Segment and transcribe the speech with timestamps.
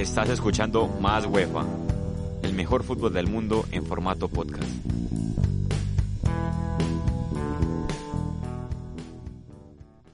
[0.00, 1.66] Estás escuchando Más UEFA,
[2.42, 4.64] el mejor fútbol del mundo en formato podcast.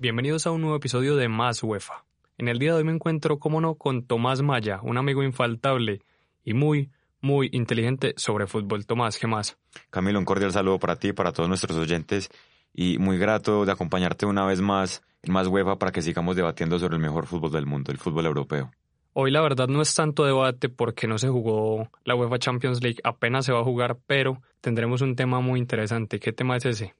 [0.00, 2.04] Bienvenidos a un nuevo episodio de Más UEFA.
[2.36, 6.02] En el día de hoy me encuentro, como no, con Tomás Maya, un amigo infaltable
[6.42, 8.86] y muy, muy inteligente sobre fútbol.
[8.86, 9.56] Tomás, ¿qué más?
[9.91, 12.28] Camilo, un cordial saludo para ti, para todos nuestros oyentes
[12.74, 16.77] y muy grato de acompañarte una vez más en Más UEFA para que sigamos debatiendo
[16.80, 18.72] sobre el mejor fútbol del mundo, el fútbol europeo.
[19.19, 22.98] Hoy la verdad no es tanto debate porque no se jugó la UEFA Champions League,
[23.03, 26.20] apenas se va a jugar, pero tendremos un tema muy interesante.
[26.20, 26.95] ¿Qué tema es ese?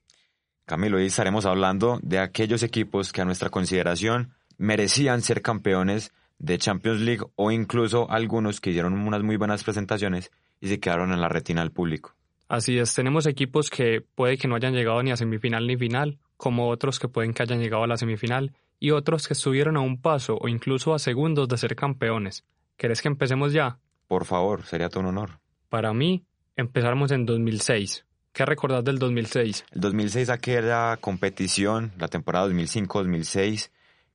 [0.65, 6.57] Camilo, hoy estaremos hablando de aquellos equipos que a nuestra consideración merecían ser campeones de
[6.57, 11.21] Champions League o incluso algunos que hicieron unas muy buenas presentaciones y se quedaron en
[11.21, 12.15] la retina del público.
[12.47, 16.17] Así es, tenemos equipos que puede que no hayan llegado ni a semifinal ni final,
[16.35, 19.81] como otros que pueden que hayan llegado a la semifinal y otros que estuvieron a
[19.81, 22.45] un paso o incluso a segundos de ser campeones.
[22.77, 23.79] ¿Querés que empecemos ya?
[24.07, 25.39] Por favor, sería todo un honor.
[25.69, 26.25] Para mí,
[26.55, 28.05] empezamos en 2006.
[28.31, 29.65] ¿Qué recordás del 2006?
[29.71, 33.71] El 2006 aquella competición, la temporada 2005-2006,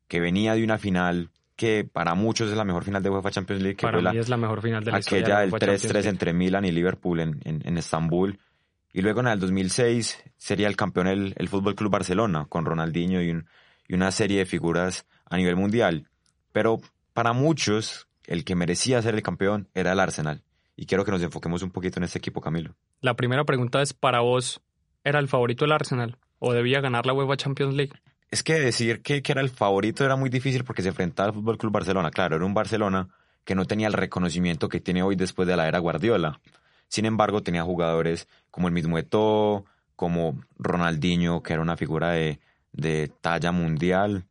[0.06, 3.62] que venía de una final que para muchos es la mejor final de UEFA Champions
[3.62, 3.76] League.
[3.76, 5.66] Que para fue mí la, es la mejor final de la aquella historia.
[5.66, 8.38] del 3-3 entre Milan y Liverpool en, en, en, Estambul.
[8.92, 13.22] Y luego en el 2006 sería el campeón el, el Fútbol Club Barcelona, con Ronaldinho
[13.22, 13.46] y, un,
[13.92, 16.08] y una serie de figuras a nivel mundial.
[16.50, 16.80] Pero
[17.12, 20.42] para muchos, el que merecía ser el campeón era el Arsenal.
[20.76, 22.74] Y quiero que nos enfoquemos un poquito en este equipo, Camilo.
[23.02, 24.62] La primera pregunta es, ¿para vos
[25.04, 27.92] era el favorito el Arsenal o debía ganar la UEFA Champions League?
[28.30, 31.34] Es que decir que, que era el favorito era muy difícil porque se enfrentaba al
[31.34, 32.10] Fútbol Club Barcelona.
[32.10, 33.10] Claro, era un Barcelona
[33.44, 36.40] que no tenía el reconocimiento que tiene hoy después de la era Guardiola.
[36.88, 39.66] Sin embargo, tenía jugadores como el mismo Eto'o,
[39.96, 42.40] como Ronaldinho, que era una figura de,
[42.72, 44.24] de talla mundial.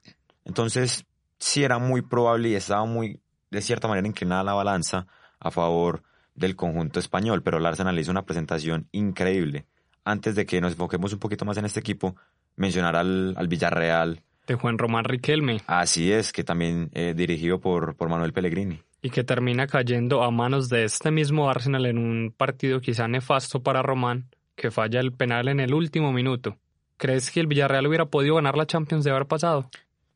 [0.45, 1.05] Entonces,
[1.37, 3.19] sí era muy probable y estaba muy,
[3.49, 5.07] de cierta manera, inclinada la balanza
[5.39, 6.03] a favor
[6.35, 9.65] del conjunto español, pero el Arsenal hizo una presentación increíble.
[10.03, 12.15] Antes de que nos enfoquemos un poquito más en este equipo,
[12.55, 14.21] mencionar al, al Villarreal.
[14.47, 15.61] De Juan Román Riquelme.
[15.67, 18.81] Así es, que también eh, dirigido por, por Manuel Pellegrini.
[19.03, 23.61] Y que termina cayendo a manos de este mismo Arsenal en un partido quizá nefasto
[23.61, 26.57] para Román, que falla el penal en el último minuto.
[27.01, 29.67] ¿Crees que el Villarreal hubiera podido ganar la Champions de haber pasado?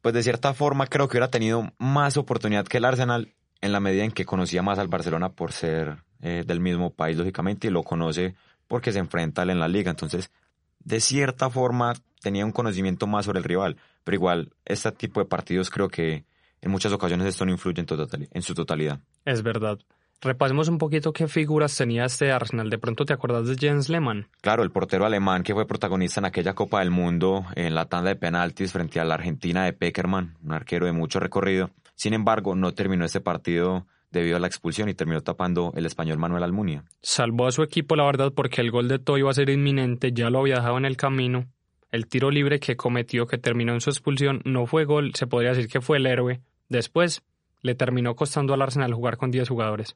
[0.04, 3.80] Pues de cierta forma creo que hubiera tenido más oportunidad que el Arsenal en la
[3.80, 7.72] medida en que conocía más al Barcelona por ser eh, del mismo país, lógicamente, y
[7.72, 8.36] lo conoce
[8.68, 9.90] porque se enfrenta a él en la liga.
[9.90, 10.30] Entonces,
[10.78, 13.78] de cierta forma, tenía un conocimiento más sobre el rival.
[14.04, 16.24] Pero igual, este tipo de partidos creo que
[16.62, 19.00] en muchas ocasiones esto no influye en, total, en su totalidad.
[19.26, 19.80] Es verdad.
[20.22, 22.70] Repasemos un poquito qué figuras tenía este Arsenal.
[22.70, 24.28] De pronto te acordás de Jens Lehmann.
[24.42, 28.10] Claro, el portero alemán que fue protagonista en aquella Copa del Mundo en la tanda
[28.10, 31.70] de penaltis frente a la Argentina de Peckerman, un arquero de mucho recorrido.
[31.96, 36.18] Sin embargo, no terminó este partido debido a la expulsión y terminó tapando el español
[36.18, 36.84] Manuel Almunia.
[37.02, 40.12] Salvó a su equipo, la verdad, porque el gol de Toy iba a ser inminente,
[40.14, 41.46] ya lo había dejado en el camino.
[41.92, 45.52] El tiro libre que cometió, que terminó en su expulsión, no fue gol, se podría
[45.52, 46.42] decir que fue el héroe.
[46.68, 47.24] Después,
[47.66, 49.96] le terminó costando al Arsenal jugar con 10 jugadores.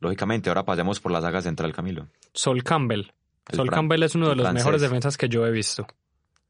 [0.00, 2.08] Lógicamente, ahora pasemos por la saga central, Camilo.
[2.34, 3.12] Sol Campbell.
[3.48, 4.64] El Sol Campbell es uno de los francés.
[4.64, 5.86] mejores defensas que yo he visto.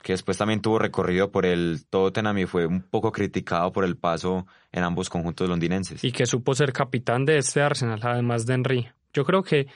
[0.03, 3.99] Que después también tuvo recorrido por el Tottenham y fue un poco criticado por el
[3.99, 6.03] paso en ambos conjuntos londinenses.
[6.03, 8.89] Y que supo ser capitán de este Arsenal, además de Henry.
[9.13, 9.67] Yo creo que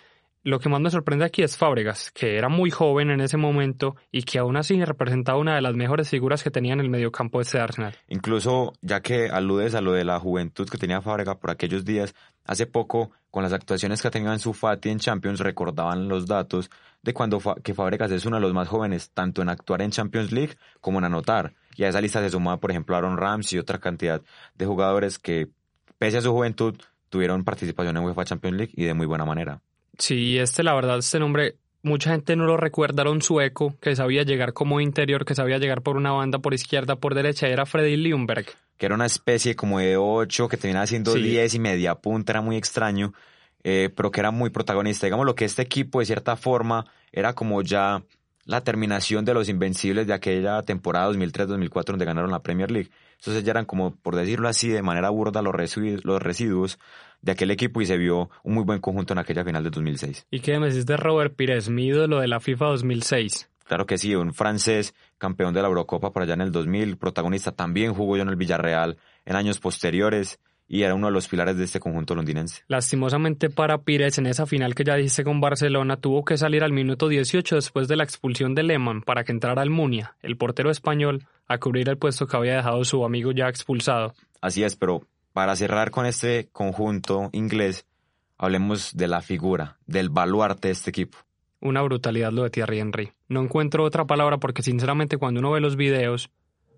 [0.42, 3.96] lo que más me sorprende aquí es Fábregas, que era muy joven en ese momento
[4.10, 7.38] y que aún así representaba una de las mejores figuras que tenía en el mediocampo
[7.38, 7.94] de este Arsenal.
[8.08, 12.14] Incluso, ya que aludes a lo de la juventud que tenía Fábregas por aquellos días,
[12.46, 16.26] hace poco, con las actuaciones que ha tenido en su Fati en Champions, recordaban los
[16.26, 16.70] datos
[17.02, 20.32] de cuando que Fábregas es uno de los más jóvenes, tanto en actuar en Champions
[20.32, 21.54] League como en anotar.
[21.76, 24.22] Y a esa lista se sumaba, por ejemplo, Aaron Ramsey y otra cantidad
[24.54, 25.48] de jugadores que,
[25.98, 26.76] pese a su juventud,
[27.10, 29.60] tuvieron participación en UEFA Champions League y de muy buena manera.
[30.00, 33.94] Sí, este, la verdad, este nombre, mucha gente no lo recuerda, era un sueco que
[33.94, 37.66] sabía llegar como interior, que sabía llegar por una banda, por izquierda, por derecha, era
[37.66, 38.46] Freddy Ljungberg.
[38.78, 41.22] Que era una especie como de 8, que terminaba siendo Sí.
[41.22, 43.12] 10 y media punta, era muy extraño,
[43.62, 45.06] eh, pero que era muy protagonista.
[45.06, 48.02] Digamos lo que este equipo, de cierta forma, era como ya
[48.46, 52.90] la terminación de los invencibles de aquella temporada 2003-2004 donde ganaron la Premier League.
[53.18, 56.78] Entonces ya eran como, por decirlo así, de manera burda los residuos, los residuos
[57.22, 60.26] de aquel equipo y se vio un muy buen conjunto en aquella final de 2006.
[60.30, 63.50] ¿Y qué me decís de Robert Pires, mi ídolo de la FIFA 2006?
[63.66, 67.52] Claro que sí, un francés campeón de la Eurocopa por allá en el 2000, protagonista
[67.52, 71.56] también jugó yo en el Villarreal en años posteriores y era uno de los pilares
[71.56, 72.62] de este conjunto londinense.
[72.68, 76.72] Lastimosamente para Pires, en esa final que ya dijiste con Barcelona, tuvo que salir al
[76.72, 81.26] minuto 18 después de la expulsión de Lehmann para que entrara Almunia, el portero español,
[81.48, 84.14] a cubrir el puesto que había dejado su amigo ya expulsado.
[84.40, 85.02] Así es, pero
[85.32, 87.86] para cerrar con este conjunto inglés,
[88.38, 91.18] hablemos de la figura, del baluarte de este equipo.
[91.60, 93.12] Una brutalidad lo de Thierry Henry.
[93.28, 96.30] No encuentro otra palabra porque sinceramente cuando uno ve los videos,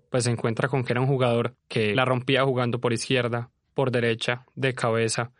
[0.09, 3.91] pues se encuentra con que era un jugador que la rompía jugando por izquierda, por
[3.91, 5.31] derecha, de cabeza,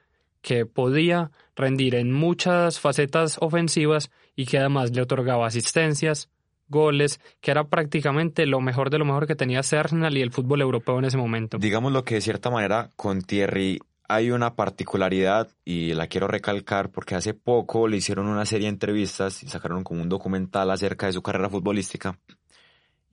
[0.41, 6.29] que podía rendir en muchas facetas ofensivas y que además le otorgaba asistencias,
[6.73, 10.59] goles, que era prácticamente lo mejor de lo mejor que tenía Arsenal y el fútbol
[10.59, 11.57] europeo en ese momento.
[11.57, 13.79] Digamos lo que de cierta manera con Thierry
[14.09, 18.73] hay una particularidad y la quiero recalcar porque hace poco le hicieron una serie de
[18.73, 22.19] entrevistas y sacaron como un documental acerca de su carrera futbolística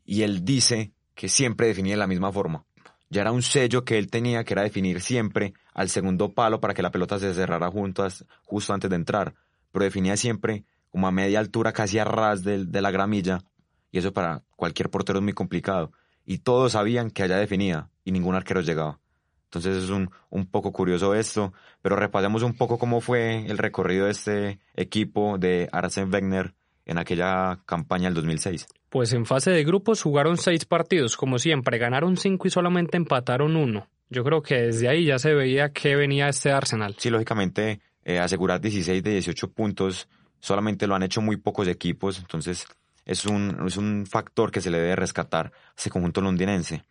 [0.04, 2.64] y él dice que siempre definía de la misma forma
[3.10, 6.74] ya era un sello que él tenía, que era definir siempre al segundo palo para
[6.74, 9.34] que la pelota se cerrara juntas, justo antes de entrar,
[9.72, 13.42] pero definía siempre como a media altura, casi a ras de, de la gramilla,
[13.90, 15.92] y eso para cualquier portero es muy complicado.
[16.24, 18.98] Y todos sabían que allá definía, y ningún arquero llegaba.
[19.44, 21.52] Entonces es un, un poco curioso esto,
[21.82, 26.54] pero repasemos un poco cómo fue el recorrido de este equipo de Arsene Wenger
[26.86, 28.66] en aquella campaña del 2006.
[28.88, 33.56] Pues en fase de grupos jugaron seis partidos, como siempre, ganaron cinco y solamente empataron
[33.56, 33.88] uno.
[34.08, 36.94] Yo creo que desde ahí ya se veía que venía este Arsenal.
[36.98, 40.08] Sí, lógicamente, eh, asegurar 16 de 18 puntos
[40.40, 42.66] solamente lo han hecho muy pocos equipos, entonces
[43.04, 46.84] es un, es un factor que se le debe rescatar a ese conjunto londinense.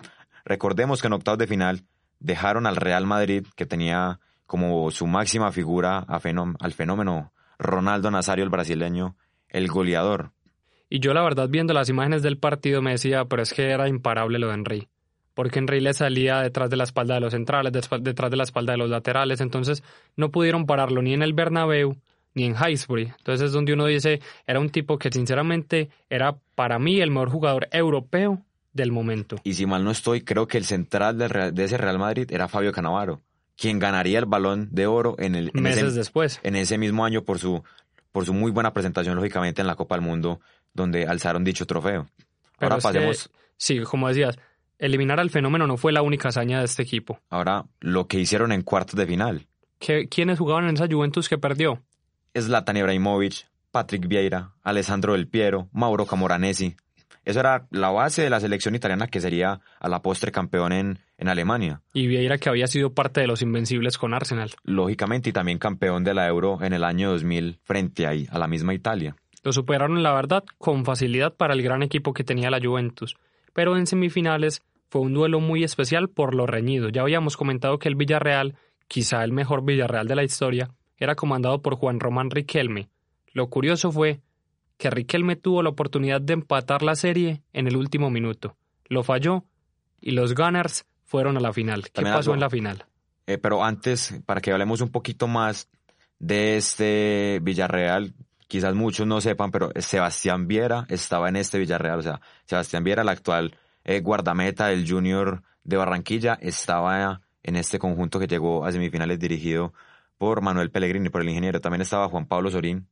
[0.45, 1.83] Recordemos que en octavos de final
[2.19, 8.49] dejaron al Real Madrid, que tenía como su máxima figura al fenómeno Ronaldo Nazario, el
[8.49, 9.15] brasileño,
[9.47, 10.31] el goleador.
[10.89, 13.87] Y yo la verdad viendo las imágenes del partido me decía, pero es que era
[13.87, 14.87] imparable lo de Henry.
[15.35, 18.73] Porque Henry le salía detrás de la espalda de los centrales, detrás de la espalda
[18.73, 19.83] de los laterales, entonces
[20.15, 21.95] no pudieron pararlo ni en el Bernabéu
[22.39, 23.11] ni en Highbury.
[23.17, 27.29] Entonces es donde uno dice, era un tipo que sinceramente era para mí el mejor
[27.29, 28.41] jugador europeo
[28.73, 29.37] del momento.
[29.43, 32.71] Y si mal no estoy, creo que el central de ese Real Madrid era Fabio
[32.71, 33.21] Canavaro,
[33.57, 36.39] quien ganaría el balón de oro en el meses después.
[36.43, 37.63] En ese mismo año por su
[38.11, 40.39] por su muy buena presentación, lógicamente, en la Copa del Mundo,
[40.73, 42.07] donde alzaron dicho trofeo.
[42.57, 43.29] Ahora pasemos.
[43.55, 44.39] sí, como decías,
[44.79, 47.19] eliminar al fenómeno no fue la única hazaña de este equipo.
[47.29, 49.45] Ahora, lo que hicieron en cuartos de final.
[49.79, 51.81] ¿Quiénes jugaban en esa Juventus que perdió?
[52.37, 56.75] Zlatan Ibrahimovic, Patrick Vieira, Alessandro Del Piero, Mauro Camoranesi.
[57.25, 60.99] Eso era la base de la selección italiana que sería a la postre campeón en,
[61.17, 61.81] en Alemania.
[61.93, 64.51] Y Vieira que había sido parte de los invencibles con Arsenal.
[64.63, 68.47] Lógicamente, y también campeón de la Euro en el año 2000 frente a, a la
[68.47, 69.15] misma Italia.
[69.43, 73.15] Lo superaron, la verdad, con facilidad para el gran equipo que tenía la Juventus.
[73.53, 76.89] Pero en semifinales fue un duelo muy especial por lo reñido.
[76.89, 78.55] Ya habíamos comentado que el Villarreal,
[78.87, 82.89] quizá el mejor Villarreal de la historia, era comandado por Juan Román Riquelme.
[83.33, 84.21] Lo curioso fue
[84.77, 88.55] que Riquelme tuvo la oportunidad de empatar la serie en el último minuto.
[88.85, 89.45] Lo falló
[90.01, 91.89] y los Gunners fueron a la final.
[91.91, 92.85] ¿Qué pasó en la final?
[93.27, 95.69] Eh, pero antes, para que hablemos un poquito más
[96.17, 98.13] de este Villarreal,
[98.47, 101.99] quizás muchos no sepan, pero Sebastián Viera estaba en este Villarreal.
[101.99, 107.79] O sea, Sebastián Viera, el actual eh, guardameta del Junior de Barranquilla, estaba en este
[107.79, 109.73] conjunto que llegó a semifinales dirigido
[110.19, 111.61] por Manuel Pellegrini, por el ingeniero.
[111.61, 112.87] También estaba Juan Pablo Sorín,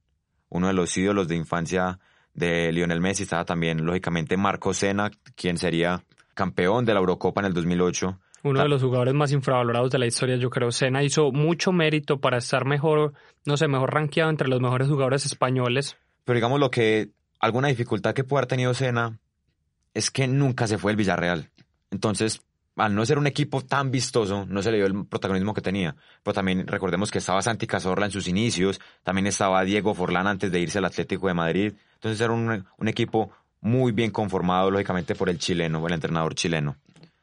[0.50, 2.00] uno de los ídolos de infancia
[2.34, 3.24] de Lionel Messi.
[3.24, 6.03] Estaba también, lógicamente, Marco Sena, quien sería
[6.34, 8.17] campeón de la Eurocopa en el 2008.
[8.43, 10.72] Uno de los jugadores más infravalorados de la historia, yo creo.
[10.72, 13.13] Sena hizo mucho mérito para estar mejor,
[13.46, 15.98] no sé, mejor rankeado entre los mejores jugadores españoles.
[16.24, 19.19] Pero digamos lo que, alguna dificultad que puede haber tenido Sena
[19.93, 21.50] es que nunca se fue el Villarreal.
[21.91, 22.41] Entonces,
[22.77, 25.96] al no ser un equipo tan vistoso, no se le dio el protagonismo que tenía.
[26.24, 30.51] Pero también recordemos que estaba Santi Cazorla en sus inicios, también estaba Diego Forlán antes
[30.51, 31.74] de irse al Atlético de Madrid.
[31.96, 33.31] Entonces era un, un equipo
[33.62, 36.77] muy bien conformado, lógicamente, por el chileno, el entrenador chileno.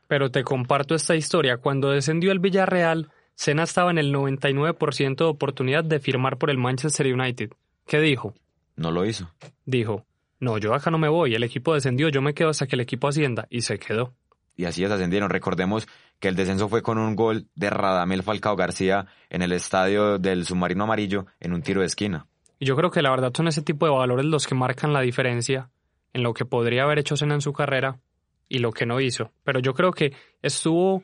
[0.08, 1.56] Pero te comparto esta historia.
[1.58, 6.58] Cuando descendió el Villarreal, Sena estaba en el 99% de oportunidad de firmar por el
[6.58, 7.50] Manchester United.
[7.87, 8.34] ¿Qué dijo?
[8.76, 9.30] No lo hizo.
[9.64, 10.04] Dijo,
[10.40, 12.80] no, yo acá no me voy, el equipo descendió, yo me quedo hasta que el
[12.80, 14.12] equipo ascienda, y se quedó.
[14.56, 15.30] Y así ascendieron.
[15.30, 15.88] Recordemos
[16.20, 20.46] que el descenso fue con un gol de Radamel Falcao García en el estadio del
[20.46, 22.26] Submarino Amarillo en un tiro de esquina.
[22.58, 25.00] Y yo creo que la verdad son ese tipo de valores los que marcan la
[25.00, 25.70] diferencia
[26.12, 27.99] en lo que podría haber hecho Senna en su carrera
[28.49, 29.32] y lo que no hizo.
[29.42, 31.02] Pero yo creo que estuvo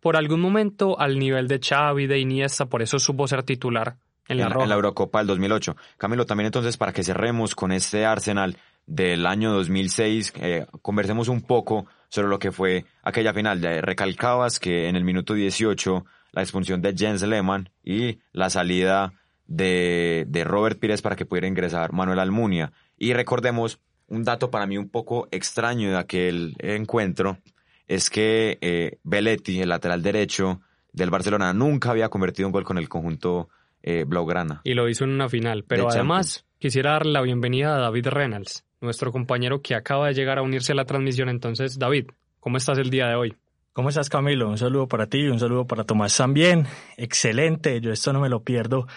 [0.00, 3.96] por algún momento al nivel de Xavi, de Iniesta, por eso supo ser titular
[4.28, 5.76] en la, en la Eurocopa del 2008.
[5.96, 8.56] Camilo, también entonces para que cerremos con este Arsenal
[8.86, 13.60] del año 2006, eh, conversemos un poco sobre lo que fue aquella final.
[13.60, 19.12] De, recalcabas que en el minuto 18 la expulsión de Jens Lehmann y la salida
[19.46, 22.72] de, de Robert Pires para que pudiera ingresar Manuel Almunia.
[22.96, 27.38] Y recordemos un dato para mí un poco extraño de aquel encuentro,
[27.86, 30.60] es que eh, Belletti, el lateral derecho
[30.92, 33.48] del Barcelona, nunca había convertido un gol con el conjunto
[33.82, 34.60] eh, Blaugrana.
[34.64, 35.64] Y lo hizo en una final.
[35.64, 40.38] Pero además, quisiera darle la bienvenida a David Reynolds, nuestro compañero que acaba de llegar
[40.38, 41.28] a unirse a la transmisión.
[41.28, 42.06] Entonces, David,
[42.40, 43.36] ¿cómo estás el día de hoy?
[43.72, 44.48] ¿Cómo estás, Camilo?
[44.48, 46.66] Un saludo para ti, un saludo para Tomás también.
[46.96, 48.88] Excelente, yo esto no me lo pierdo.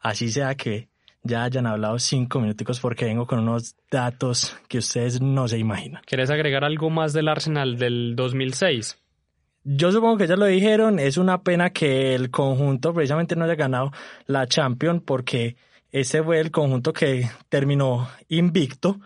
[0.00, 0.88] Así sea que
[1.22, 6.02] ya hayan hablado cinco minuticos porque vengo con unos datos que ustedes no se imaginan.
[6.06, 8.98] ¿Quieres agregar algo más del Arsenal del 2006?
[9.62, 13.56] Yo supongo que ya lo dijeron, es una pena que el conjunto precisamente no haya
[13.56, 13.92] ganado
[14.24, 15.56] la Champions porque
[15.92, 19.00] ese fue el conjunto que terminó invicto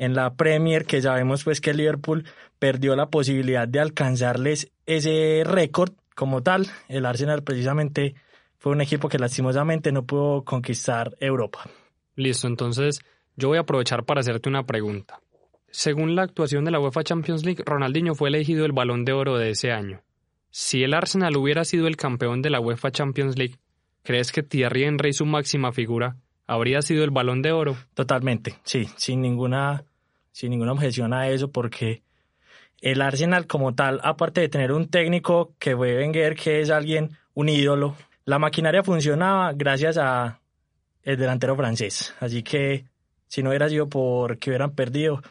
[0.00, 2.24] en la Premier, que sabemos pues que Liverpool
[2.58, 6.66] perdió la posibilidad de alcanzarles ese récord como tal.
[6.88, 8.14] El Arsenal precisamente
[8.56, 11.68] fue un equipo que lastimosamente no pudo conquistar Europa.
[12.16, 13.00] Listo, entonces
[13.36, 15.20] yo voy a aprovechar para hacerte una pregunta.
[15.70, 19.36] Según la actuación de la UEFA Champions League, Ronaldinho fue elegido el balón de oro
[19.36, 20.00] de ese año.
[20.50, 23.56] Si el Arsenal hubiera sido el campeón de la UEFA Champions League,
[24.02, 26.16] ¿crees que Thierry Henry, su máxima figura,
[26.46, 27.76] habría sido el balón de oro?
[27.92, 29.84] Totalmente, sí, sin ninguna
[30.32, 32.02] sin ninguna objeción a eso, porque
[32.80, 37.10] el Arsenal como tal, aparte de tener un técnico que fue Wenger, que es alguien,
[37.34, 40.40] un ídolo, la maquinaria funcionaba gracias a
[41.02, 42.14] el delantero francés.
[42.20, 42.84] Así que
[43.28, 45.22] si no hubiera sido porque hubieran perdido,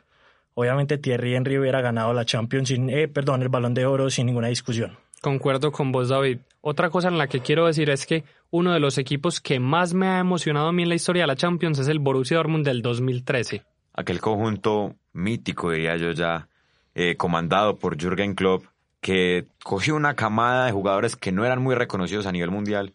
[0.54, 4.28] obviamente Thierry Henry hubiera ganado la Champions, sin, eh, perdón, el Balón de Oro sin
[4.28, 4.98] ninguna discusión.
[5.22, 6.40] Concuerdo con vos, David.
[6.62, 9.94] Otra cosa en la que quiero decir es que uno de los equipos que más
[9.94, 12.66] me ha emocionado a mí en la historia de la Champions es el Borussia Dortmund
[12.66, 13.64] del 2013
[14.00, 16.48] aquel conjunto mítico, diría yo ya,
[16.96, 18.64] eh, comandado por Jürgen Klopp,
[19.02, 22.94] que cogió una camada de jugadores que no eran muy reconocidos a nivel mundial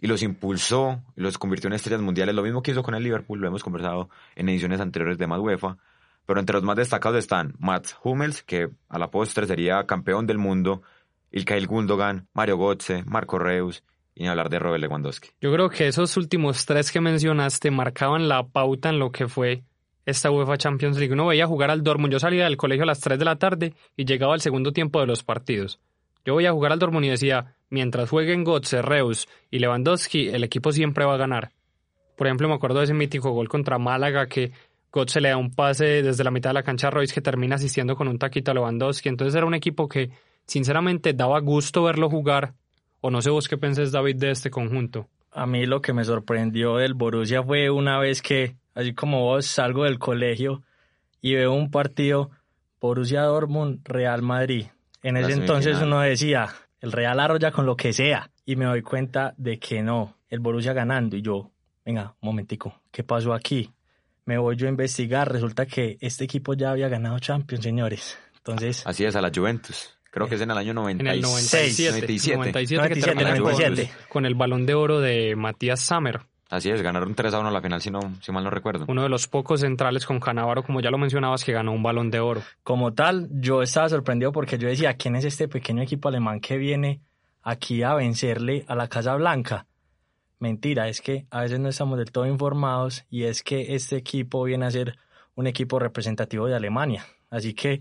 [0.00, 2.34] y los impulsó y los convirtió en estrellas mundiales.
[2.34, 5.38] Lo mismo que hizo con el Liverpool, lo hemos conversado en ediciones anteriores de Mad
[5.38, 5.76] UEFA.
[6.26, 10.38] Pero entre los más destacados están Mats Hummels, que a la postre sería campeón del
[10.38, 10.82] mundo,
[11.30, 13.84] Ilkay Gundogan, Mario Götze, Marco Reus
[14.14, 15.30] y hablar de Robert Lewandowski.
[15.40, 19.62] Yo creo que esos últimos tres que mencionaste marcaban la pauta en lo que fue
[20.06, 21.12] esta UEFA Champions League.
[21.12, 22.12] Uno veía jugar al Dortmund.
[22.12, 25.00] Yo salía del colegio a las 3 de la tarde y llegaba al segundo tiempo
[25.00, 25.78] de los partidos.
[26.24, 30.44] Yo voy a jugar al Dortmund y decía, mientras jueguen Götze, Reus y Lewandowski, el
[30.44, 31.52] equipo siempre va a ganar.
[32.16, 34.52] Por ejemplo, me acuerdo de ese mítico gol contra Málaga que
[34.92, 37.56] Götze le da un pase desde la mitad de la cancha a Reus que termina
[37.56, 39.08] asistiendo con un taquito a Lewandowski.
[39.08, 40.10] Entonces era un equipo que,
[40.46, 42.54] sinceramente, daba gusto verlo jugar.
[43.00, 45.08] O no sé vos qué pensés, David, de este conjunto.
[45.32, 49.46] A mí lo que me sorprendió del Borussia fue una vez que así como vos,
[49.46, 50.62] salgo del colegio
[51.20, 52.30] y veo un partido
[52.80, 54.66] Borussia Dortmund, Real Madrid.
[55.02, 56.48] En ese entonces uno decía,
[56.80, 58.30] el Real arrolla con lo que sea.
[58.44, 61.16] Y me doy cuenta de que no, el Borussia ganando.
[61.16, 61.50] Y yo,
[61.84, 63.70] venga, un momentico, ¿qué pasó aquí?
[64.24, 68.18] Me voy yo a investigar, resulta que este equipo ya había ganado Champions, señores.
[68.36, 68.82] Entonces...
[68.86, 69.96] Así es, a la Juventus.
[70.10, 71.08] Creo que es en el año 96.
[71.08, 71.90] En el 97.
[71.90, 72.36] 97.
[72.36, 76.20] 97, 97, con el balón de oro de Matías Sammer.
[76.52, 78.84] Así es, ganaron 3 a 1 la final, si, no, si mal no recuerdo.
[78.86, 82.10] Uno de los pocos centrales con Canavaro, como ya lo mencionabas, que ganó un balón
[82.10, 82.42] de oro.
[82.62, 86.58] Como tal, yo estaba sorprendido porque yo decía, ¿quién es este pequeño equipo alemán que
[86.58, 87.00] viene
[87.42, 89.64] aquí a vencerle a la Casa Blanca?
[90.40, 94.44] Mentira, es que a veces no estamos del todo informados y es que este equipo
[94.44, 94.98] viene a ser
[95.34, 97.06] un equipo representativo de Alemania.
[97.30, 97.80] Así que,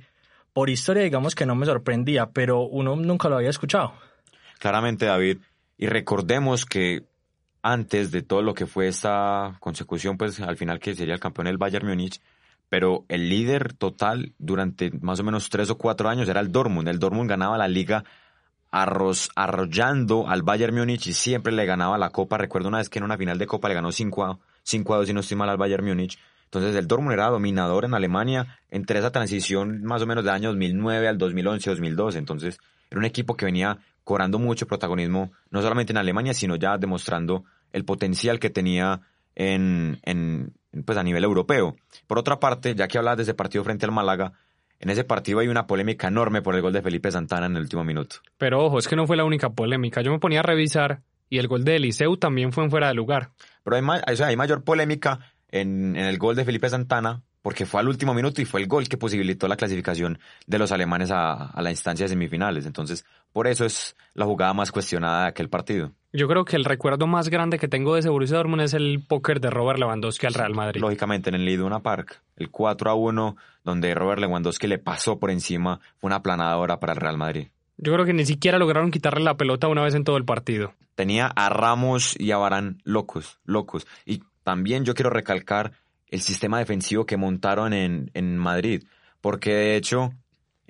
[0.54, 3.92] por historia, digamos que no me sorprendía, pero uno nunca lo había escuchado.
[4.60, 5.40] Claramente, David.
[5.78, 7.11] Y recordemos que
[7.62, 11.48] antes de todo lo que fue esta consecución, pues al final que sería el campeón
[11.48, 12.22] el Bayern Múnich,
[12.70, 16.88] pero el líder total durante más o menos tres o cuatro años era el Dortmund.
[16.88, 18.04] El Dortmund ganaba la liga
[18.72, 22.38] arrollando al Bayern Múnich y siempre le ganaba la Copa.
[22.38, 24.98] Recuerdo una vez que en una final de Copa le ganó 5 a, 5 a
[24.98, 26.18] 2 y no estoy mal al Bayern Múnich.
[26.46, 30.50] Entonces el Dortmund era dominador en Alemania entre esa transición más o menos del año
[30.50, 32.16] 2009 al 2011-2012.
[32.16, 32.60] Entonces
[32.92, 37.46] era un equipo que venía cobrando mucho protagonismo, no solamente en Alemania, sino ya demostrando
[37.72, 39.02] el potencial que tenía
[39.34, 40.54] en, en,
[40.86, 41.76] pues a nivel europeo.
[42.06, 44.34] Por otra parte, ya que hablabas de ese partido frente al Málaga,
[44.80, 47.62] en ese partido hay una polémica enorme por el gol de Felipe Santana en el
[47.62, 48.18] último minuto.
[48.38, 50.02] Pero ojo, es que no fue la única polémica.
[50.02, 52.96] Yo me ponía a revisar y el gol de Eliseu también fue en fuera de
[52.96, 53.30] lugar.
[53.64, 55.20] Pero hay, hay mayor polémica
[55.50, 58.68] en, en, el gol de Felipe Santana porque fue al último minuto y fue el
[58.68, 62.66] gol que posibilitó la clasificación de los alemanes a, a la instancia de semifinales.
[62.66, 65.92] Entonces, por eso es la jugada más cuestionada de aquel partido.
[66.14, 69.02] Yo creo que el recuerdo más grande que tengo de ese Borussia Dortmund es el
[69.08, 70.82] póker de Robert Lewandowski al Real Madrid.
[70.82, 75.32] Lógicamente en el Iduna Park, el 4 a 1, donde Robert Lewandowski le pasó por
[75.32, 77.48] encima, fue una planadora para el Real Madrid.
[77.78, 80.74] Yo creo que ni siquiera lograron quitarle la pelota una vez en todo el partido.
[80.96, 83.88] Tenía a Ramos y a Barán locos, locos.
[84.06, 85.72] Y también yo quiero recalcar
[86.12, 88.84] el sistema defensivo que montaron en, en Madrid,
[89.22, 90.14] porque de hecho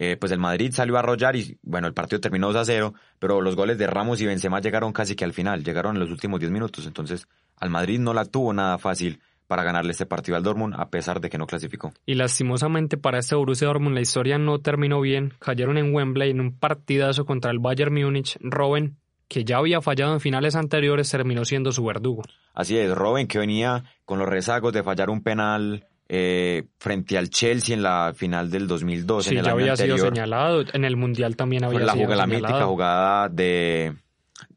[0.03, 2.93] eh, pues el Madrid salió a arrollar y bueno, el partido terminó 2 a 0,
[3.19, 6.10] pero los goles de Ramos y Benzema llegaron casi que al final, llegaron en los
[6.10, 10.38] últimos 10 minutos, entonces al Madrid no la tuvo nada fácil para ganarle este partido
[10.38, 11.93] al Dortmund a pesar de que no clasificó.
[12.07, 16.39] Y lastimosamente para este Borussia Dortmund la historia no terminó bien, cayeron en Wembley en
[16.39, 18.98] un partidazo contra el Bayern Múnich, Robben
[19.32, 22.22] que ya había fallado en finales anteriores, terminó siendo su verdugo.
[22.54, 27.30] Así es, Robben que venía con los rezagos de fallar un penal eh, frente al
[27.30, 29.24] Chelsea en la final del 2002.
[29.24, 29.98] Sí, en el ya año había anterior.
[30.00, 30.64] sido señalado.
[30.74, 32.54] En el Mundial también había la, sido jugada, la señalado.
[32.54, 33.94] mítica jugada de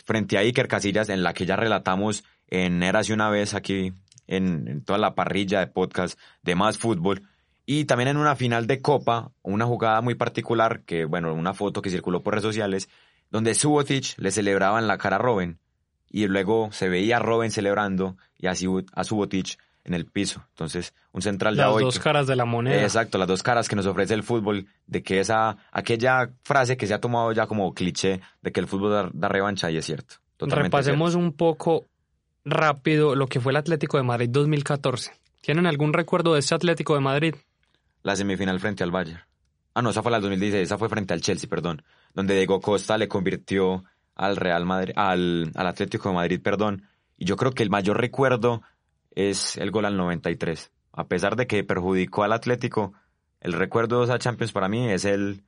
[0.05, 3.93] frente a Iker Casillas en la que ya relatamos en Érase una vez aquí
[4.27, 7.23] en, en toda la parrilla de podcast de Más Fútbol.
[7.65, 11.81] Y también en una final de Copa, una jugada muy particular, que bueno, una foto
[11.81, 12.89] que circuló por redes sociales,
[13.31, 15.59] donde Subotic le celebraba en la cara a Robin
[16.11, 20.45] y luego se veía a Robin celebrando y a, Subo- a Subotic en el piso.
[20.51, 22.81] Entonces, un central Las hoy dos que- caras de la moneda.
[22.83, 26.87] Exacto, las dos caras que nos ofrece el fútbol, de que esa, aquella frase que
[26.87, 29.85] se ha tomado ya como cliché, de que el fútbol da, da revancha, y es
[29.85, 30.15] cierto.
[30.39, 31.85] Totalmente Repasemos un poco
[32.45, 35.13] rápido lo que fue el Atlético de Madrid 2014.
[35.41, 37.35] ¿Tienen algún recuerdo de este Atlético de Madrid?
[38.03, 39.21] La semifinal frente al Bayern.
[39.75, 41.83] Ah, no, esa fue la del 2016, esa fue frente al Chelsea, perdón,
[42.15, 46.89] donde Diego Costa le convirtió al Real Madrid, al, al Atlético de Madrid, perdón.
[47.17, 48.63] Y yo creo que el mayor recuerdo
[49.11, 50.71] es el gol al 93.
[50.93, 52.93] A pesar de que perjudicó al Atlético,
[53.41, 55.43] el recuerdo de esa Champions para mí es el,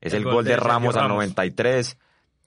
[0.00, 1.16] es el, gol, de, Sergio Ramos al Ramos.
[1.16, 1.98] 93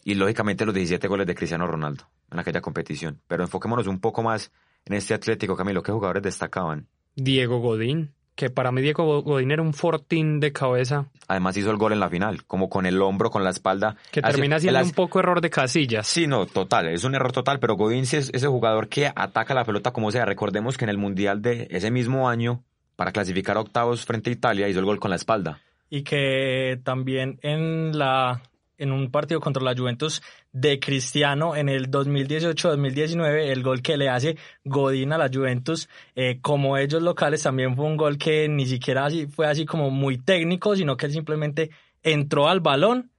[0.04, 3.20] y lógicamente los 17 goles de Cristiano Ronaldo en aquella competición.
[3.28, 4.52] Pero enfoquémonos un poco más
[4.86, 5.82] en este Atlético, Camilo.
[5.82, 6.88] ¿Qué jugadores destacaban?
[7.16, 11.78] Diego Godín, que para mí Diego Godín era un fortín de cabeza, Además hizo el
[11.78, 13.96] gol en la final, como con el hombro, con la espalda.
[14.12, 16.06] que termina siendo un poco error de casillas.
[16.06, 19.54] Sí, no, total, es un error total, pero Godín sí es ese jugador que ataca
[19.54, 20.26] la pelota como sea.
[20.26, 22.62] Recordemos que en el Mundial de ese mismo año,
[22.96, 25.62] para clasificar a octavos frente a Italia, hizo el gol con la espalda.
[25.90, 28.42] y que también en la
[28.78, 34.10] en un partido contra la Juventus de Cristiano en el 2018-2019 el gol que le
[34.10, 38.66] hace Godín a la Juventus eh, como ellos locales también fue un gol que ni
[38.66, 41.72] siquiera así, fue así como muy técnico sino que él simplemente
[42.04, 43.12] entró al balón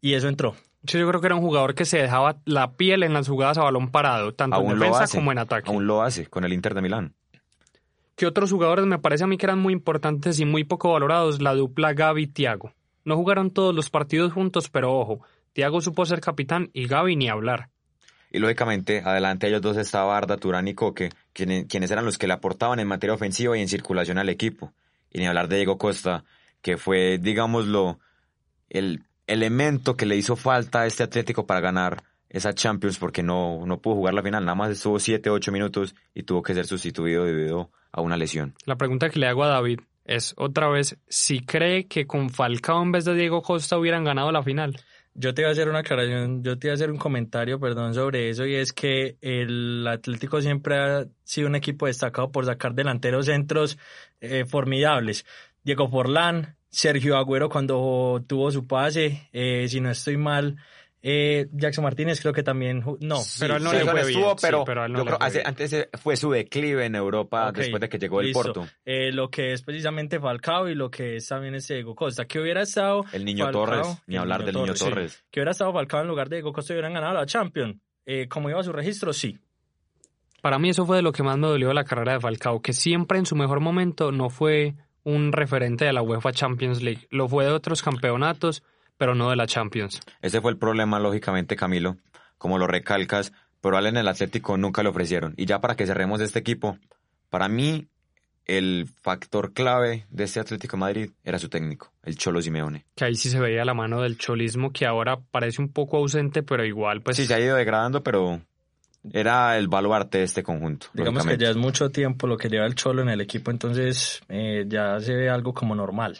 [0.00, 0.54] y eso entró
[0.86, 3.58] Sí, yo creo que era un jugador que se dejaba la piel en las jugadas
[3.58, 5.18] a balón parado, tanto Aún en lo defensa hace.
[5.18, 5.70] como en ataque.
[5.70, 7.14] Aún lo hace con el Inter de Milán.
[8.14, 11.42] que otros jugadores me parece a mí que eran muy importantes y muy poco valorados,
[11.42, 12.72] la dupla Gaby y Thiago.
[13.08, 15.22] No jugaron todos los partidos juntos, pero ojo,
[15.54, 17.70] Thiago supo ser capitán y Gaby ni hablar.
[18.30, 22.18] Y lógicamente, adelante de ellos dos estaba Arda, Turán y Coque, quienes, quienes eran los
[22.18, 24.74] que le aportaban en materia ofensiva y en circulación al equipo.
[25.10, 26.24] Y ni hablar de Diego Costa,
[26.60, 27.98] que fue, digámoslo,
[28.68, 33.64] el elemento que le hizo falta a este Atlético para ganar esa Champions porque no,
[33.64, 34.44] no pudo jugar la final.
[34.44, 38.54] Nada más estuvo 7, 8 minutos y tuvo que ser sustituido debido a una lesión.
[38.66, 42.82] La pregunta que le hago a David es otra vez si cree que con Falcao
[42.82, 44.80] en vez de Diego Costa hubieran ganado la final.
[45.14, 47.92] Yo te iba a hacer una aclaración, yo te iba a hacer un comentario, perdón,
[47.92, 52.74] sobre eso, y es que el Atlético siempre ha sido un equipo destacado por sacar
[52.74, 53.78] delanteros centros
[54.20, 55.26] eh, formidables.
[55.62, 60.56] Diego Forlán, Sergio Agüero cuando tuvo su pase, eh, si no estoy mal,
[61.02, 64.38] eh, Jackson Martínez creo que también, no, pero él no Sí, le fue estuvo, bien,
[64.38, 65.46] sí, pero, él no yo le creo fue hace- bien.
[65.46, 68.32] antes fue su declive en Europa después de que llegó el.
[68.32, 68.66] Porto.
[68.84, 72.40] Eh, lo que es precisamente Falcao y lo que es también este Diego Costa, que
[72.40, 74.84] hubiera estado El niño Falcao, Torres, ni hablar del niño sí.
[74.84, 75.24] Torres.
[75.30, 77.76] que hubiera estado Falcao en lugar de Diego Costa y hubieran ganado la Champions.
[78.06, 79.38] Eh, como iba su registro, sí.
[80.40, 82.62] Para mí eso fue de lo que más me dolió de la carrera de Falcao,
[82.62, 87.06] que siempre en su mejor momento no fue un referente de la UEFA Champions League.
[87.10, 88.62] Lo fue de otros campeonatos,
[88.98, 90.00] pero no de la Champions.
[90.20, 91.96] Ese fue el problema, lógicamente, Camilo.
[92.36, 95.34] Como lo recalcas, pero a él en el Atlético nunca le ofrecieron.
[95.36, 96.76] Y ya para que cerremos este equipo,
[97.30, 97.88] para mí
[98.44, 102.86] el factor clave de este Atlético de Madrid era su técnico, el Cholo Simeone.
[102.94, 106.42] Que ahí sí se veía la mano del cholismo, que ahora parece un poco ausente,
[106.42, 108.40] pero igual, pues Sí, se ha ido degradando, pero
[109.12, 110.86] era el baluarte de este conjunto.
[110.94, 114.22] Digamos que ya es mucho tiempo lo que lleva el Cholo en el equipo, entonces
[114.28, 116.18] eh, ya se ve algo como normal.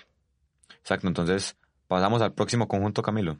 [0.81, 1.57] Exacto, entonces
[1.89, 3.39] pasamos al próximo conjunto, Camilo.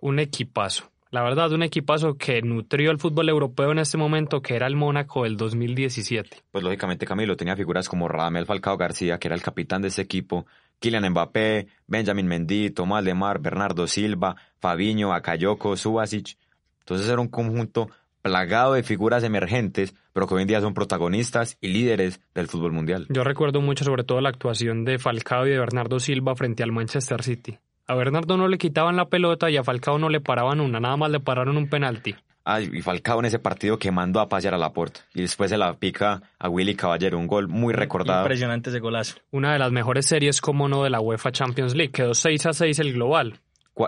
[0.00, 0.90] un equipazo.
[1.10, 4.76] La verdad, un equipazo que nutrió el fútbol europeo en este momento, que era el
[4.76, 6.44] Mónaco del 2017.
[6.52, 10.02] Pues lógicamente Camilo tenía figuras como Radamel Falcao García, que era el capitán de ese
[10.02, 10.46] equipo,
[10.78, 16.38] Kylian Mbappé, Benjamin Mendy, Tomás Lemar, Bernardo Silva, Fabiño, Akayoko, Subasic.
[16.78, 17.90] Entonces era un conjunto
[18.22, 22.70] plagado de figuras emergentes, pero que hoy en día son protagonistas y líderes del fútbol
[22.70, 23.06] mundial.
[23.08, 26.70] Yo recuerdo mucho sobre todo la actuación de Falcao y de Bernardo Silva frente al
[26.70, 27.58] Manchester City.
[27.90, 30.96] A Bernardo no le quitaban la pelota y a Falcao no le paraban una, nada
[30.96, 32.14] más le pararon un penalti.
[32.44, 35.58] Ay, y Falcao en ese partido que mandó a pasear a Laporte y después se
[35.58, 38.20] la pica a Willy Caballero, un gol muy recordado.
[38.20, 39.16] Impresionante ese golazo.
[39.32, 41.90] Una de las mejores series, como no, de la UEFA Champions League.
[41.90, 43.40] Quedó 6 a 6 el global.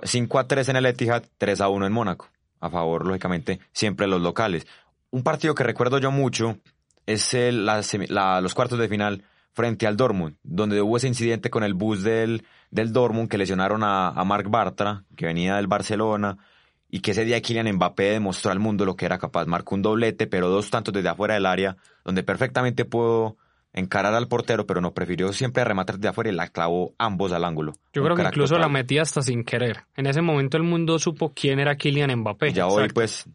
[0.03, 2.29] 5 a 3 en el Etihad, 3 a 1 en Mónaco.
[2.59, 4.67] A favor, lógicamente, siempre los locales.
[5.13, 6.59] Un partido que recuerdo yo mucho
[7.07, 11.63] es el, la, los cuartos de final frente al Dortmund, donde hubo ese incidente con
[11.65, 16.39] el bus del, del Dortmund que lesionaron a, a Marc Bartra, que venía del Barcelona,
[16.89, 19.47] y que ese día Kylian Mbappé demostró al mundo lo que era capaz.
[19.47, 23.39] Marcó un doblete, pero dos tantos desde afuera del área, donde perfectamente pudo
[23.73, 27.45] encarar al portero, pero no prefirió siempre rematar de afuera y la clavó ambos al
[27.45, 27.73] ángulo.
[27.95, 29.85] Yo creo que incluso la metía hasta sin querer.
[29.97, 32.53] En ese momento el mundo supo quién era Kylian Mbappé.
[32.53, 33.27] ya hoy, pues,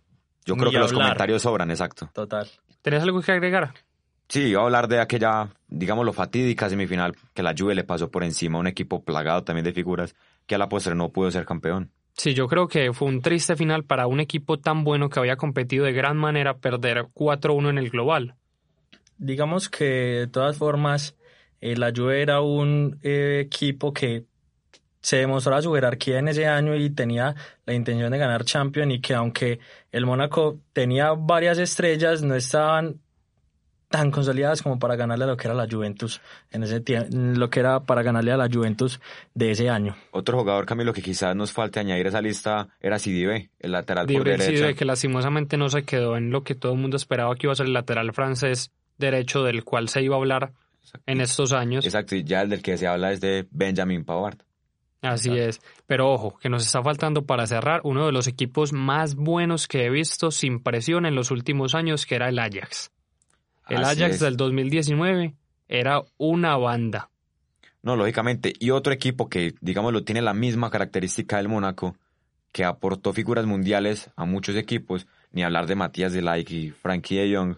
[0.46, 2.10] yo creo que los comentarios sobran, exacto.
[2.14, 2.48] Total.
[2.84, 3.74] ¿Tenés algo que agregar?
[4.30, 8.24] Sí, iba a hablar de aquella, digámoslo, fatídica semifinal que la Juve le pasó por
[8.24, 11.46] encima a un equipo plagado también de figuras que a la postre no pudo ser
[11.46, 11.92] campeón.
[12.14, 15.38] Sí, yo creo que fue un triste final para un equipo tan bueno que había
[15.38, 18.36] competido de gran manera perder 4-1 en el global.
[19.18, 21.16] Digamos que de todas formas
[21.62, 24.26] eh, la Juve era un eh, equipo que
[25.00, 27.36] se demostró su jerarquía en ese año y tenía
[27.66, 29.60] la intención de ganar Champions y que aunque
[29.92, 33.00] el Mónaco tenía varias estrellas no estaban
[33.90, 36.22] tan consolidadas como para ganarle a lo que era la Juventus
[36.52, 39.00] en ese tiempo, lo que era para ganarle a la Juventus
[39.34, 39.96] de ese año.
[40.12, 44.08] Otro jugador, Camilo, que quizás nos falte añadir a esa lista era Sidibe, el lateral
[44.08, 44.46] por derecha.
[44.46, 47.54] Sidibe, que lastimosamente no se quedó en lo que todo el mundo esperaba que iba
[47.54, 50.52] a ser el lateral francés derecho del cual se iba a hablar
[51.06, 51.86] en estos años.
[51.86, 54.40] Exacto, y ya el del que se habla es de Benjamin Pavard.
[55.02, 59.16] Así es, pero ojo, que nos está faltando para cerrar uno de los equipos más
[59.16, 62.92] buenos que he visto sin presión en los últimos años, que era el Ajax.
[63.70, 65.36] El Ajax del 2019
[65.68, 67.10] era una banda.
[67.82, 68.54] No, lógicamente.
[68.60, 71.96] Y otro equipo que, digámoslo, tiene la misma característica del Mónaco,
[72.52, 77.18] que aportó figuras mundiales a muchos equipos, ni hablar de Matías de Like y Frankie
[77.18, 77.58] de Jong,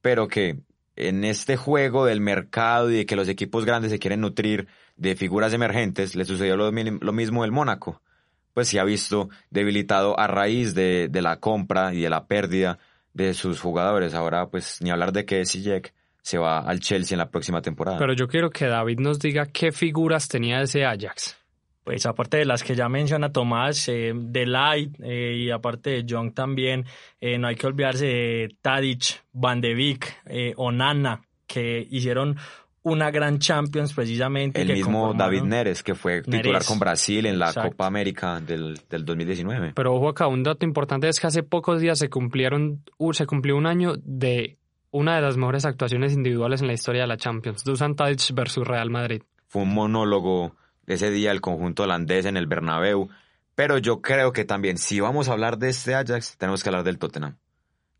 [0.00, 0.58] pero que
[0.96, 5.14] en este juego del mercado y de que los equipos grandes se quieren nutrir de
[5.14, 8.00] figuras emergentes, le sucedió lo, mismo del Mónaco.
[8.54, 12.80] Pues se ha visto debilitado a raíz de, de la compra y de la pérdida
[13.26, 14.14] de sus jugadores.
[14.14, 17.98] Ahora, pues, ni hablar de que Jack se va al Chelsea en la próxima temporada.
[17.98, 21.36] Pero yo quiero que David nos diga qué figuras tenía ese Ajax.
[21.84, 26.04] Pues aparte de las que ya menciona Tomás, eh, de Light eh, y aparte de
[26.04, 26.84] Young también,
[27.18, 32.36] eh, no hay que olvidarse de Tadic, Van de Beek, Onana, que hicieron
[32.82, 34.60] una gran Champions precisamente.
[34.62, 39.04] El mismo David Neres, que fue titular con Brasil en la Copa América del, del,
[39.04, 39.72] 2019.
[39.74, 43.56] Pero ojo acá, un dato importante es que hace pocos días se cumplieron, se cumplió
[43.56, 44.58] un año de
[44.90, 48.66] una de las mejores actuaciones individuales en la historia de la Champions, Dusan Tadic versus
[48.66, 49.22] Real Madrid.
[49.48, 53.08] Fue un monólogo ese día el conjunto holandés en el Bernabéu,
[53.54, 56.84] pero yo creo que también si vamos a hablar de este Ajax, tenemos que hablar
[56.84, 57.36] del Tottenham.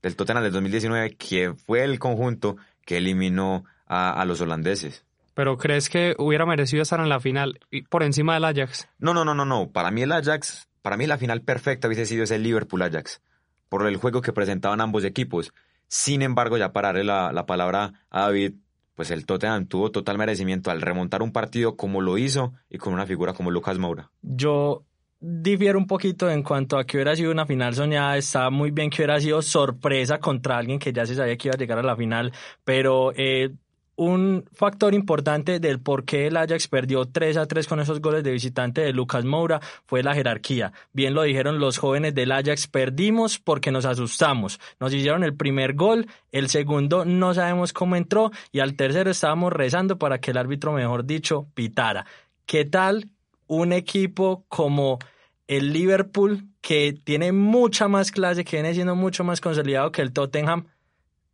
[0.03, 5.05] Del Tottenham del 2019, que fue el conjunto que eliminó a, los holandeses.
[5.35, 8.89] ¿Pero crees que hubiera merecido estar en la final por encima del Ajax?
[8.99, 9.71] No, no, no, no, no.
[9.71, 13.23] Para mí el Ajax, para mí la final perfecta hubiese sido ese Liverpool-Ajax,
[13.69, 15.53] por el juego que presentaban ambos equipos.
[15.87, 18.55] Sin embargo, ya para darle la, la palabra a David,
[18.95, 22.93] pues el Tottenham tuvo total merecimiento al remontar un partido como lo hizo y con
[22.93, 24.11] una figura como Lucas Moura.
[24.23, 24.85] Yo
[25.21, 28.17] difiero un poquito en cuanto a que hubiera sido una final soñada.
[28.17, 31.55] Está muy bien que hubiera sido sorpresa contra alguien que ya se sabía que iba
[31.55, 32.33] a llegar a la final,
[32.65, 33.51] pero eh,
[33.99, 38.23] un factor importante del por qué el Ajax perdió 3 a 3 con esos goles
[38.23, 40.73] de visitante de Lucas Moura fue la jerarquía.
[40.93, 44.61] Bien lo dijeron los jóvenes del Ajax, perdimos porque nos asustamos.
[44.79, 49.53] Nos hicieron el primer gol, el segundo no sabemos cómo entró y al tercero estábamos
[49.53, 52.07] rezando para que el árbitro, mejor dicho, pitara.
[52.47, 53.09] ¿Qué tal
[53.49, 55.01] un equipo como
[55.49, 60.13] el Liverpool que tiene mucha más clase, que viene siendo mucho más consolidado que el
[60.13, 60.67] Tottenham?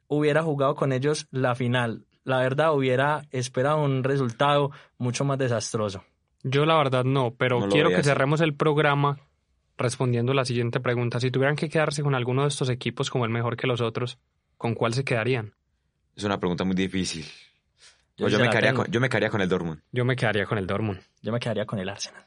[0.07, 6.04] hubiera jugado con ellos la final la verdad hubiera esperado un resultado mucho más desastroso.
[6.42, 9.18] Yo la verdad no, pero quiero que cerremos el programa
[9.78, 11.20] respondiendo la siguiente pregunta.
[11.20, 14.18] Si tuvieran que quedarse con alguno de estos equipos como el mejor que los otros,
[14.56, 15.54] ¿con cuál se quedarían?
[16.16, 17.24] Es una pregunta muy difícil.
[18.16, 19.80] Yo, me, quedaría con, yo me quedaría con el Dortmund.
[19.90, 21.00] Yo me quedaría con el Dortmund.
[21.22, 22.24] Yo me quedaría con el Arsenal.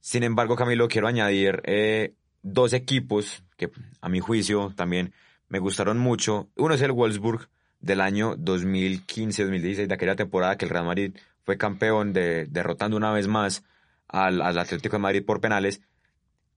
[0.00, 5.12] Sin embargo, Camilo, quiero añadir eh, dos equipos que a mi juicio también
[5.48, 6.48] me gustaron mucho.
[6.56, 7.48] Uno es el Wolfsburg
[7.86, 13.12] del año 2015-2016, de aquella temporada que el Real Madrid fue campeón de, derrotando una
[13.12, 13.64] vez más
[14.08, 15.80] al, Atlético de Madrid por penales,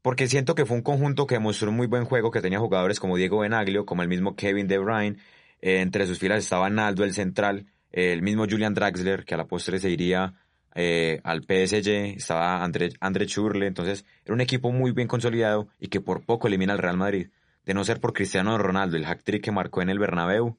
[0.02, 3.00] porque siento que fue un conjunto que mostró un muy buen juego, que tenía jugadores
[3.00, 5.18] como Diego Benaglio, como el mismo Kevin De Bruyne,
[5.62, 9.46] eh, entre sus filas estaba Naldo, el central, el mismo Julian Draxler, que a la
[9.46, 10.34] postre se iría
[10.76, 15.88] eh, al PSG, estaba André, André Churle, entonces era un equipo muy bien consolidado y
[15.88, 17.30] que por poco elimina al Real Madrid.
[17.66, 20.58] De no ser por Cristiano Ronaldo, el hack-trick que marcó en el Bernabéu,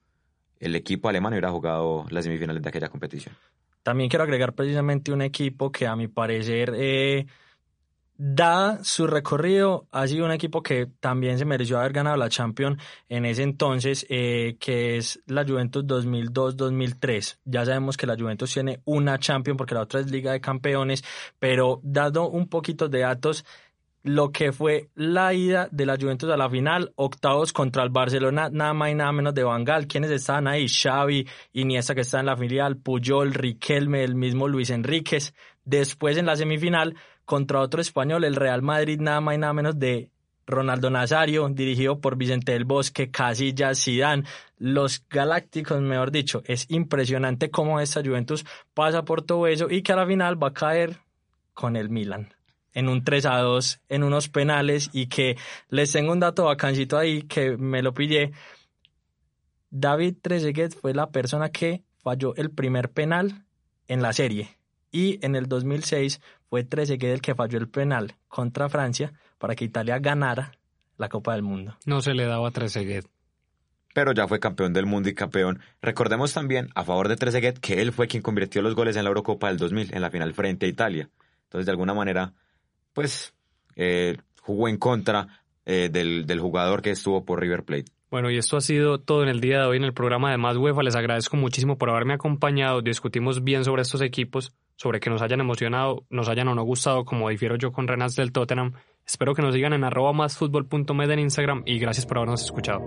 [0.60, 3.34] el equipo alemán hubiera jugado las semifinales de aquella competición.
[3.82, 7.26] También quiero agregar precisamente un equipo que a mi parecer eh,
[8.22, 12.76] da su recorrido, ha sido un equipo que también se mereció haber ganado la Champions
[13.08, 17.38] en ese entonces, eh, que es la Juventus 2002-2003.
[17.46, 21.02] Ya sabemos que la Juventus tiene una Champions porque la otra es Liga de Campeones,
[21.38, 23.46] pero dado un poquito de datos,
[24.02, 28.48] lo que fue la ida de la Juventus a la final, octavos contra el Barcelona,
[28.50, 29.86] nada más y nada menos de Bangal.
[29.86, 30.66] ¿Quiénes estaban ahí?
[30.68, 35.34] Xavi, Iniesta que está en la filial, Puyol, Riquelme, el mismo Luis Enríquez.
[35.64, 39.78] Después en la semifinal contra otro español, el Real Madrid, nada más y nada menos
[39.78, 40.10] de
[40.46, 44.24] Ronaldo Nazario, dirigido por Vicente del Bosque, Casillas, Zidane,
[44.58, 46.42] los Galácticos, mejor dicho.
[46.46, 50.48] Es impresionante cómo esta Juventus pasa por todo eso y que a la final va
[50.48, 50.98] a caer
[51.52, 52.39] con el Milan
[52.74, 55.36] en un 3 a 2, en unos penales y que
[55.68, 58.32] les tengo un dato bacancito ahí que me lo pillé.
[59.70, 63.44] David Trezeguet fue la persona que falló el primer penal
[63.88, 64.56] en la serie
[64.90, 69.64] y en el 2006 fue Trezeguet el que falló el penal contra Francia para que
[69.64, 70.52] Italia ganara
[70.96, 71.76] la Copa del Mundo.
[71.86, 73.06] No se le daba a Trezeguet.
[73.94, 75.60] Pero ya fue campeón del mundo y campeón.
[75.82, 79.08] Recordemos también, a favor de Trezeguet, que él fue quien convirtió los goles en la
[79.08, 81.10] Eurocopa del 2000, en la final frente a Italia.
[81.44, 82.32] Entonces, de alguna manera,
[83.00, 83.32] pues,
[83.76, 85.26] eh, jugó en contra
[85.64, 87.86] eh, del, del jugador que estuvo por River Plate.
[88.10, 90.36] Bueno, y esto ha sido todo en el día de hoy en el programa de
[90.36, 90.82] Más UEFA.
[90.82, 92.82] Les agradezco muchísimo por haberme acompañado.
[92.82, 97.06] Discutimos bien sobre estos equipos, sobre que nos hayan emocionado, nos hayan o no gustado,
[97.06, 98.74] como difiero yo con Renas del Tottenham.
[99.06, 102.82] Espero que nos sigan en arroba másfutbol.med en Instagram y gracias por habernos escuchado.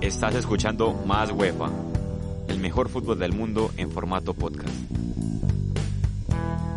[0.00, 1.70] Estás escuchando Más UEFA,
[2.48, 4.74] el mejor fútbol del mundo en formato podcast.
[6.28, 6.67] Bye.